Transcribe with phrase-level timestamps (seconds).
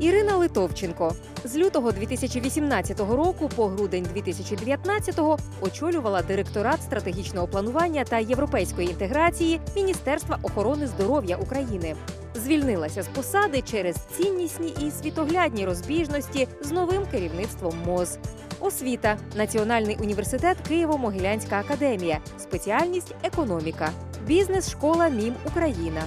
[0.00, 1.14] Ірина Литовченко
[1.44, 5.20] з лютого 2018 року по грудень 2019
[5.60, 11.96] очолювала директорат стратегічного планування та європейської інтеграції Міністерства охорони здоров'я України.
[12.34, 18.18] Звільнилася з посади через ціннісні і світоглядні розбіжності з новим керівництвом МОЗ.
[18.60, 23.90] Освіта Національний університет Києво-Могилянська академія, спеціальність економіка,
[24.26, 26.02] бізнес-школа МІМ Україна.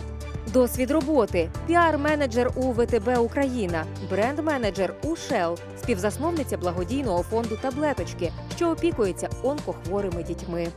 [0.48, 9.30] Досвід роботи, піар-менеджер у ВТБ Україна, бренд-менеджер у Shell, співзасновниця благодійного фонду таблеточки, що опікується
[9.44, 10.68] онкохворими дітьми.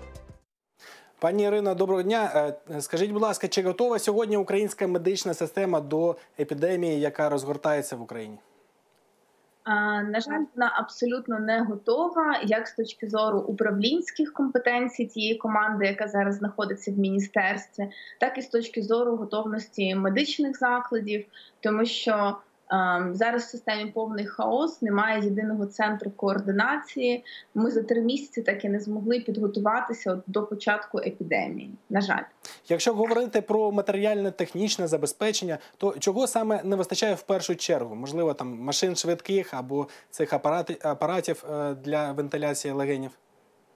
[1.18, 2.52] Пані Ірина, доброго дня.
[2.70, 8.02] Е, Скажіть, будь ласка, чи готова сьогодні українська медична система до епідемії, яка розгортається в
[8.02, 8.38] Україні?
[9.66, 16.08] На жаль, вона абсолютно не готова, як з точки зору управлінських компетенцій тієї команди, яка
[16.08, 17.88] зараз знаходиться в міністерстві,
[18.20, 21.26] так і з точки зору готовності медичних закладів,
[21.60, 22.36] тому що
[23.10, 27.24] зараз в системі повний хаос, немає єдиного центру координації.
[27.54, 31.74] Ми за три місяці так і не змогли підготуватися до початку епідемії.
[31.90, 32.22] На жаль.
[32.68, 37.94] Якщо говорити про матеріальне технічне забезпечення, то чого саме не вистачає в першу чергу?
[37.94, 43.10] Можливо, там машин швидких або цих апарати, апаратів е, для вентиляції легенів?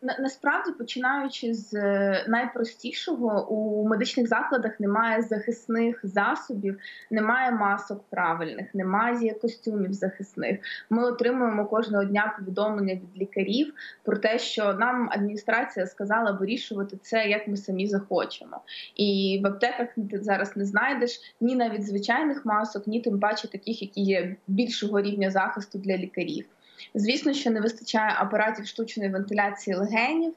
[0.02, 6.78] На, насправді, починаючи з е, найпростішого, у медичних закладах немає захисних засобів,
[7.10, 10.58] немає масок правильних, немає костюмів захисних.
[10.90, 13.74] Ми отримуємо кожного дня повідомлення від лікарів
[14.05, 18.60] про те, що нам адміністрація сказала вирішувати це, як ми самі захочемо.
[18.96, 23.83] І в аптеках ти зараз не знайдеш ні навіть звичайних масок, ні тим паче таких,
[23.83, 26.46] які є більшого рівня захисту для лікарів.
[26.94, 30.34] Звісно, що не вистачає апаратів штучної вентиляції легенів,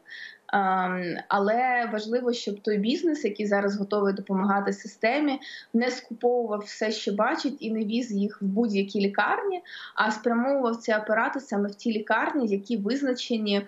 [1.28, 5.40] але важливо, щоб той бізнес, який зараз готовий допомагати системі,
[5.74, 9.62] не скуповував все, що бачить, і не віз їх в будь-які лікарні,
[9.96, 13.66] а спрямовував ці апарати саме в ті лікарні, які визначені е,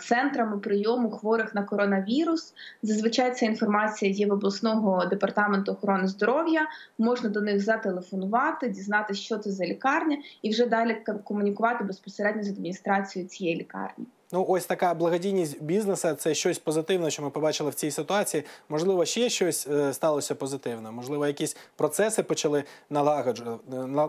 [0.00, 2.54] центрами прийому хворих на коронавірус.
[2.82, 6.66] Зазвичай ця інформація є в обласного департаменту охорони здоров'я.
[6.98, 12.48] Можна до них зателефонувати, дізнатися, що це за лікарня, і вже далі комунікувати безпосередньо з
[12.48, 14.06] адміністрацією цієї лікарні.
[14.32, 18.44] Ну, ось така благодійність бізнесу це щось позитивне, що ми побачили в цій ситуації.
[18.68, 20.90] Можливо, ще щось е, сталося позитивне.
[20.90, 22.64] Можливо, якісь процеси почали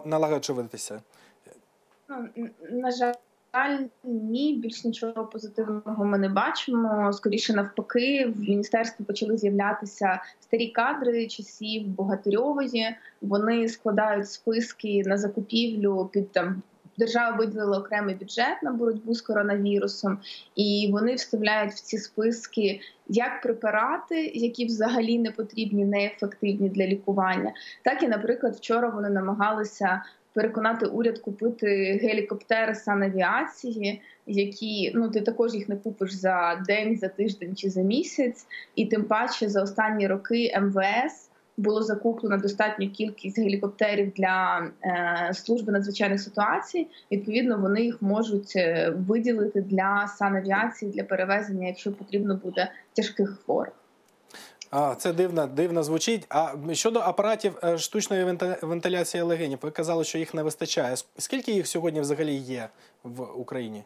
[0.05, 1.01] налагоджуватися.
[2.09, 3.13] Ну, на жаль.
[4.03, 7.13] Ні, більш нічого позитивного ми не бачимо.
[7.13, 12.95] Скоріше навпаки, в міністерстві почали з'являтися старі кадри часів Богатирьової.
[13.21, 16.61] Вони складають списки на закупівлю під там
[16.97, 20.17] держава виділила окремий бюджет на боротьбу з коронавірусом,
[20.55, 27.53] і вони вставляють в ці списки як препарати, які взагалі не потрібні, неефективні для лікування,
[27.81, 30.01] так і, наприклад, вчора вони намагалися.
[30.33, 31.67] Переконати уряд купити
[32.03, 37.81] гелікоптери санавіації, які ну ти також їх не купиш за день, за тиждень чи за
[37.81, 38.45] місяць,
[38.75, 45.71] і тим паче за останні роки МВС було закуплено достатню кількість гелікоптерів для е, служби
[45.71, 46.87] надзвичайних ситуацій.
[47.11, 53.73] Відповідно, вони їх можуть е, виділити для санавіації для перевезення, якщо потрібно буде тяжких хворих.
[54.71, 56.25] А, Це дивно дивно звучить.
[56.29, 60.95] А щодо апаратів е, штучної вентиляції легенів, ви казали, що їх не вистачає.
[61.17, 62.69] Скільки їх сьогодні взагалі є
[63.03, 63.83] в Україні?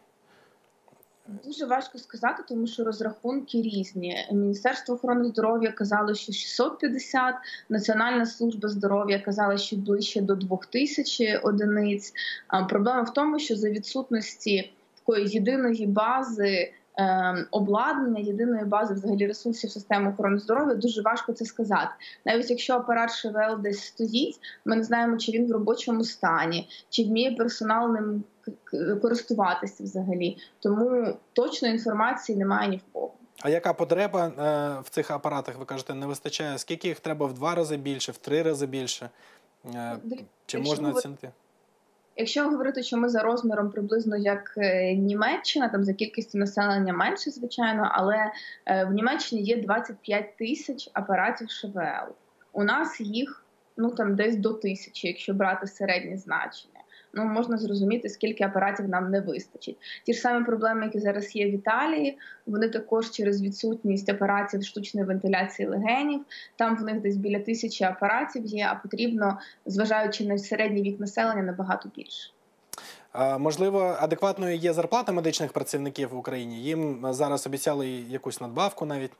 [1.44, 4.28] Дуже важко сказати, тому що розрахунки різні.
[4.32, 7.34] Міністерство охорони здоров'я казало, що 650,
[7.68, 12.12] Національна служба здоров'я казала, що ближче до 2000 одиниць.
[12.68, 16.72] Проблема в тому, що за відсутності такої єдиної бази.
[16.96, 21.90] Ем, обладнання єдиної бази взагалі ресурсів системи охорони здоров'я дуже важко це сказати.
[22.26, 27.04] Навіть якщо апарат ШВЛ десь стоїть, ми не знаємо, чи він в робочому стані, чи
[27.04, 28.24] вміє персонал ним
[29.02, 30.36] користуватися взагалі.
[30.60, 33.12] Тому точної інформації немає ні в кого.
[33.42, 35.58] А яка потреба е, в цих апаратах?
[35.58, 36.58] Ви кажете, не вистачає?
[36.58, 39.10] Скільки їх треба в два рази більше, в три рази більше?
[39.74, 39.96] Е,
[40.46, 41.30] чи можна оцінити?
[42.16, 47.30] Якщо говорити, що ми за розміром приблизно як е, Німеччина, там за кількістю населення менше,
[47.30, 48.32] звичайно, але
[48.66, 52.14] в Німеччині є 25 тисяч апаратів ШВЛ.
[52.52, 53.44] У нас їх
[53.76, 56.79] ну там десь до тисячі, якщо брати середнє значення
[57.14, 59.76] ну можна зрозуміти, скільки апаратів нам не вистачить.
[60.06, 65.06] Ті ж самі проблеми, які зараз є в Італії, вони також через відсутність апаратів штучної
[65.06, 66.20] вентиляції легенів.
[66.56, 71.42] Там в них десь біля тисячі апаратів є, а потрібно, зважаючи на середній вік населення,
[71.42, 72.30] набагато більше.
[73.38, 76.62] Можливо, адекватною є зарплата медичних працівників в Україні.
[76.62, 79.10] Їм зараз обіцяли якусь надбавку навіть.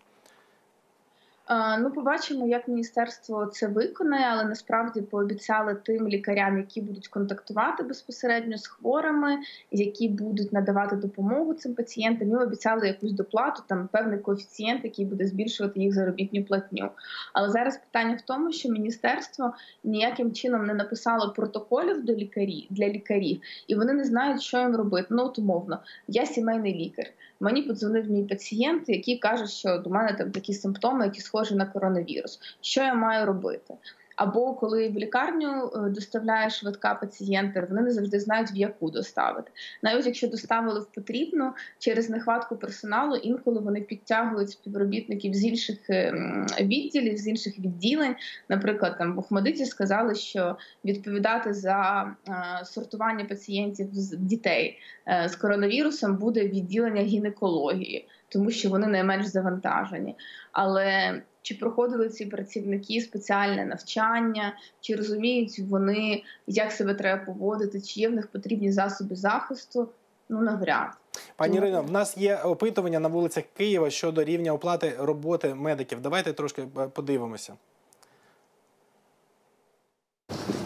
[1.78, 8.58] Ну, побачимо, як міністерство це виконає, але насправді пообіцяли тим лікарям, які будуть контактувати безпосередньо
[8.58, 9.38] з хворими,
[9.70, 12.28] які будуть надавати допомогу цим пацієнтам.
[12.28, 16.90] Їм обіцяли якусь доплату, там певний коефіцієнт, який буде збільшувати їх заробітну платню.
[17.32, 19.54] Але зараз питання в тому, що міністерство
[19.84, 24.76] ніяким чином не написало протоколів до лікарів для лікарів, і вони не знають, що їм
[24.76, 25.06] робити.
[25.10, 27.06] Ну, от умовно, я сімейний лікар.
[27.40, 31.66] Мені подзвонив мій пацієнт, який каже, що до мене там такі симптоми, які схожі на
[31.66, 32.40] коронавірус.
[32.60, 33.74] Що я маю робити?
[34.20, 39.50] Або коли в лікарню е, доставляє швидка пацієнта, вони не завжди знають, в яку доставити.
[39.82, 46.12] Навіть якщо доставили в потрібну через нехватку персоналу, інколи вони підтягують співробітників з інших е,
[46.60, 48.14] відділів, з інших відділень.
[48.48, 54.78] Наприклад, там в Охмадиті сказали, що відповідати за е, сортування пацієнтів з дітей
[55.26, 60.16] з коронавірусом буде відділення гінекології, тому що вони найменш завантажені.
[60.52, 68.00] Але чи проходили ці працівники спеціальне навчання, чи розуміють вони, як себе треба поводити, чи
[68.00, 69.88] є в них потрібні засоби захисту?
[70.28, 70.88] Ну навряд.
[71.36, 76.00] Пані Ірино, в нас є опитування на вулицях Києва щодо рівня оплати роботи медиків.
[76.00, 77.52] Давайте трошки е, подивимося.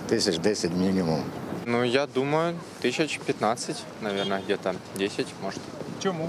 [0.08, 1.24] Тысяч десять минимум.
[1.66, 5.60] Ну, я думаю, тысяч 15, наверное, где-то 10, может.
[5.98, 6.28] Чому?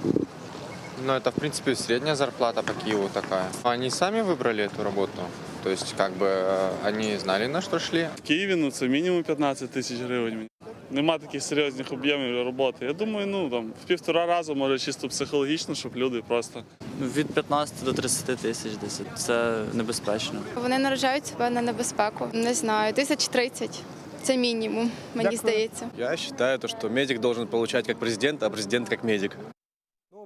[1.07, 3.45] Но это, в принципе, средняя зарплата по Киеву такая.
[3.63, 5.23] Они сами выбрали эту работу.
[5.63, 8.09] То есть, как бы, э, они знали, на что шли.
[8.17, 10.49] В Києві ну, це мінімум 15 тисяч гривень.
[10.91, 12.87] Нема таких серйозних об'ємів роботи.
[12.87, 16.63] Я думаю, ну там в півтора разу, може чисто психологічно, щоб люди просто
[17.01, 19.01] Від 15 до 30 тисяч десь.
[19.17, 20.41] Це небезпечно.
[20.63, 22.29] Вони наражають себе на небезпеку.
[22.33, 23.81] Не знаю, тисяч тридцять.
[24.23, 25.39] Це мінімум, мені Дякую.
[25.39, 25.89] здається.
[25.99, 29.37] Я считаю, то, что медик должен получать как президент, а президент как медик.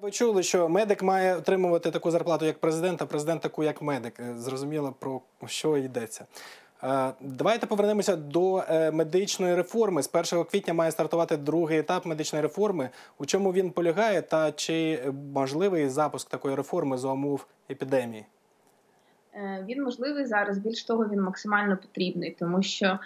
[0.01, 4.19] Ви чули, що медик має отримувати таку зарплату як президент, а президент таку як медик.
[4.19, 6.25] Е, Зрозуміло, про що йдеться.
[6.84, 10.04] Е, Давайте повернемося до е, медичної реформи.
[10.04, 12.90] З 1 квітня має стартувати другий етап медичної реформи.
[13.18, 15.04] У чому він полягає, та чи
[15.34, 18.25] можливий запуск такої реформи за умов епідемії?
[19.34, 20.58] Е, Він можливий зараз.
[20.58, 23.00] Більш того, він максимально потрібний, тому що е,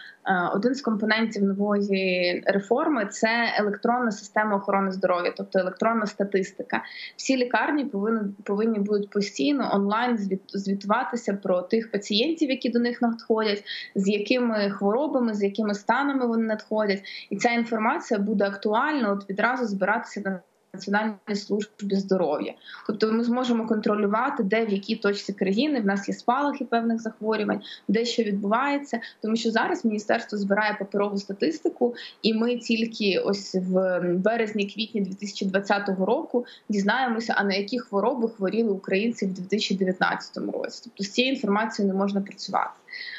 [0.53, 6.81] один з компонентів нової реформи це електронна система охорони здоров'я, тобто електронна статистика.
[7.15, 13.01] Всі лікарні повинні повинні будуть постійно онлайн звіт, звітуватися про тих пацієнтів, які до них
[13.01, 13.63] надходять,
[13.95, 19.65] з якими хворобами, з якими станами вони надходять, і ця інформація буде актуальна от відразу
[19.65, 20.39] збиратися на.
[20.75, 22.53] Національній службі здоров'я,
[22.87, 27.61] тобто ми зможемо контролювати, де в якій точці країни в нас є спалахи певних захворювань,
[27.87, 33.99] де що відбувається, тому що зараз міністерство збирає паперову статистику, і ми тільки ось в
[34.01, 40.81] березні-квітні 2020 року дізнаємося, а на які хвороби хворіли українці в 2019 році.
[40.83, 42.71] Тобто з цією інформацією не можна працювати.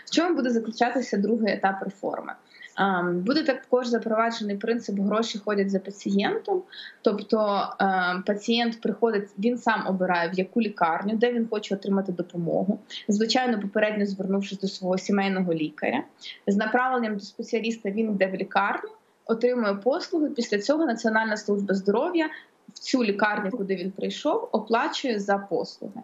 [0.05, 2.33] В чому буде заключатися другий етап реформи?
[2.79, 6.63] Ем, Буде також запроваджений принцип гроші ходять за пацієнтом,
[7.03, 12.79] тобто ем, пацієнт приходить, він сам обирає в яку лікарню, де він хоче отримати допомогу.
[13.09, 16.03] Звичайно, попередньо звернувшись до свого сімейного лікаря,
[16.47, 18.91] з направленням до спеціаліста він йде в лікарню,
[19.27, 20.31] отримує послуги.
[20.31, 22.31] Після цього Національна служба здоров'я
[22.75, 26.01] в цю лікарню, куди він прийшов, оплачує за послуги.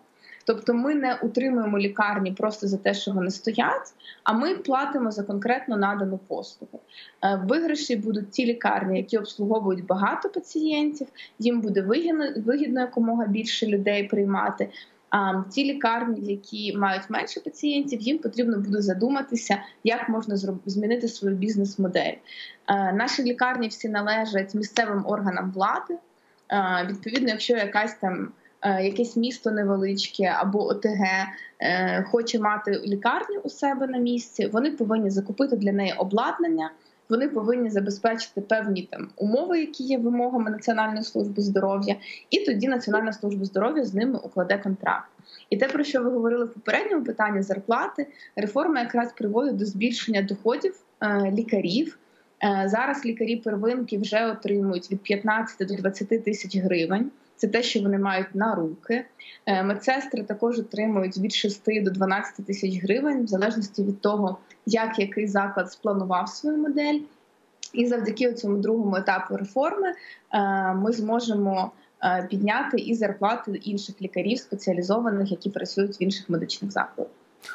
[0.50, 3.94] Тобто ми не утримуємо лікарні просто за те, що вони стоять,
[4.24, 6.80] а ми платимо за конкретно надану послугу.
[7.24, 11.06] Е, Виграші будуть ті лікарні, які обслуговують багато пацієнтів,
[11.38, 14.68] їм буде вигідно, вигідно якомога більше людей приймати.
[15.10, 20.36] А ті лікарні, які мають менше пацієнтів, їм потрібно буде задуматися, як можна
[20.66, 22.14] змінити свою бізнес-модель.
[22.68, 25.98] Е, Наші лікарні всі належать місцевим органам влади.
[26.52, 28.32] Е, Відповідно, якщо якась там
[28.68, 31.02] якесь місто невеличке або ОТГ
[31.60, 36.70] е, хоче мати лікарню у себе на місці, вони повинні закупити для неї обладнання.
[37.08, 41.96] Вони повинні забезпечити певні там умови, які є вимогами Національної служби здоров'я,
[42.30, 45.10] і тоді Національна служба здоров'я з ними укладе контракт.
[45.50, 50.22] І те, про що ви говорили в попередньому питанні зарплати, реформа якраз приводить до збільшення
[50.22, 51.98] доходів е, лікарів.
[52.44, 57.10] Е, Зараз лікарі первинки вже отримують від 15 до 20 тисяч гривень.
[57.40, 59.04] Це те, що вони мають на руки.
[59.46, 64.98] Е, Медсестри також отримують від 6 до 12 тисяч гривень, в залежності від того, як
[64.98, 66.98] який заклад спланував свою модель.
[67.72, 69.88] І завдяки цьому другому етапу реформи
[70.32, 76.70] е, ми зможемо е, підняти і зарплати інших лікарів спеціалізованих, які працюють в інших медичних
[76.70, 77.12] закладах.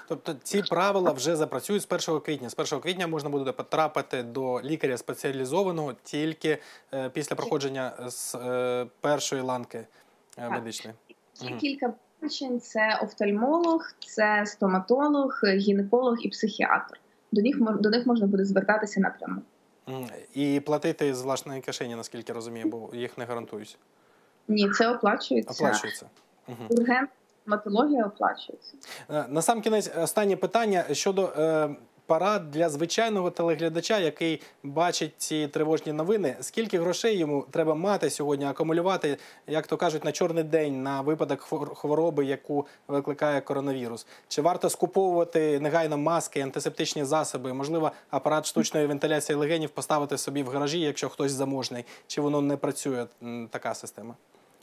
[0.07, 2.49] Тобто ці правила вже запрацюють з 1 квітня.
[2.49, 6.57] З 1 квітня можна буде потрапити до лікаря спеціалізованого тільки
[6.93, 9.87] е, після проходження з е, першої ланки
[10.37, 10.95] е, медичної.
[11.35, 11.57] Ще Мгм.
[11.57, 16.99] кілька призначень це офтальмолог, це стоматолог, гінеколог і психіатр.
[17.31, 19.41] До них до них можна буде звертатися напряму.
[20.33, 23.77] І платити з власної кишені, наскільки розумію, бо їх не гарантують.
[24.47, 25.65] Ні, це оплачується.
[25.65, 26.05] Оплачується.
[26.47, 26.67] Мгм.
[27.47, 28.73] Ургент стоматологія оплачується.
[29.09, 31.69] Е, На сам кінець останнє питання щодо е,
[32.05, 36.35] парад для звичайного телеглядача, який бачить ці тривожні новини.
[36.41, 41.39] Скільки грошей йому треба мати сьогодні, акумулювати, як то кажуть, на чорний день на випадок
[41.41, 44.07] хвор- хвороби, яку викликає коронавірус?
[44.27, 47.53] Чи варто скуповувати негайно маски, антисептичні засоби?
[47.53, 51.85] Можливо, апарат штучної вентиляції легенів поставити собі в гаражі, якщо хтось заможний?
[52.07, 53.05] Чи воно не працює
[53.49, 54.15] така система?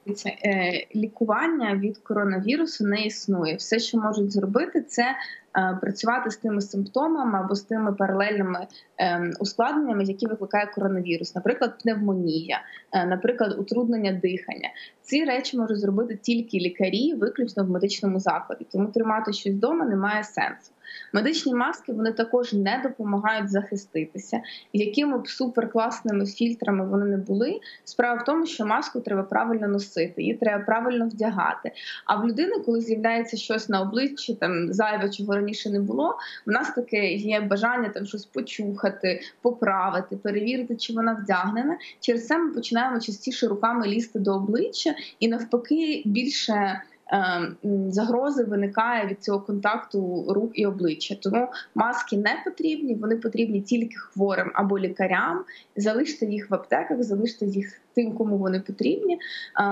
[0.06, 3.54] Е, лікування від коронавірусу не існує.
[3.54, 8.66] Все, що можуть зробити, це е, працювати з тими симптомами або з тими паралельними
[8.98, 12.60] е, ускладненнями, які викликає коронавірус, наприклад, пневмонія,
[12.92, 14.70] е, наприклад, утруднення дихання.
[15.02, 18.66] Ці речі можуть зробити тільки лікарі, виключно в медичному закладі.
[18.72, 20.70] Тому тримати щось вдома немає сенсу.
[21.12, 24.40] Медичні маски вони також не допомагають захиститися,
[24.72, 27.60] якими б суперкласними фільтрами вони не були.
[27.84, 31.72] Справа в тому, що маску треба правильно носити, її треба правильно вдягати.
[32.04, 36.50] А в людини, коли з'являється щось на обличчі, там зайве, чого раніше не було, в
[36.50, 41.78] нас таке є бажання там щось почухати, поправити, перевірити, чи вона вдягнена.
[42.00, 46.82] Через це ми починаємо частіше руками лізти до обличчя, і навпаки більше.
[47.12, 47.16] Е,
[47.64, 51.14] м, Загрози виникає від цього контакту рук і обличчя.
[51.14, 55.44] Тому маски не потрібні, вони потрібні тільки хворим або лікарям.
[55.76, 59.14] Залиште їх в аптеках, залиште їх тим, кому вони потрібні.
[59.14, 59.18] Е,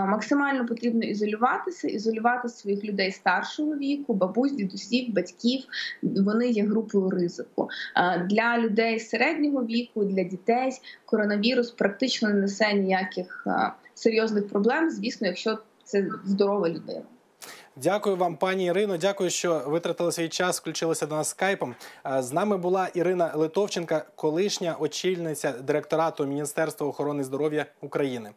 [0.07, 5.61] Максимально потрібно ізолюватися, ізолювати своїх людей старшого віку, бабусь, дідусів, батьків.
[6.03, 7.69] Вони є групою ризику.
[7.97, 10.73] Е, Для людей середнього віку, для дітей
[11.05, 17.03] коронавірус практично не несе ніяких е, серйозних проблем, звісно, якщо це здорова людина.
[17.77, 18.97] Дякую вам, пані Ірино.
[18.97, 21.75] Дякую, що витратили свій час, включилися до нас скайпом.
[22.07, 28.31] Е, З нами була Ірина Литовченка, колишня очільниця директорату Міністерства охорони здоров'я України.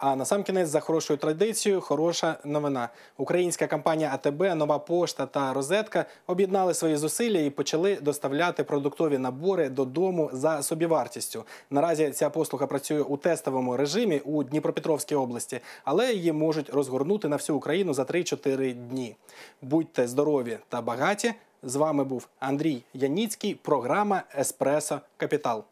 [0.00, 2.88] А на сам кінець за хорошою традицією, хороша новина.
[3.16, 9.68] Українська компанія АТБ, Нова Пошта та Розетка об'єднали свої зусилля і почали доставляти продуктові набори
[9.68, 11.44] додому за собівартістю.
[11.70, 17.36] Наразі ця послуга працює у тестовому режимі у Дніпропетровській області, але її можуть розгорнути на
[17.36, 19.16] всю Україну за 3-4 дні.
[19.62, 21.34] Будьте здорові та багаті.
[21.62, 23.54] З вами був Андрій Яніцький.
[23.54, 25.64] Програма Еспресо Капітал.